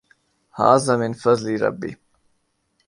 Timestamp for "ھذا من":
0.57-1.13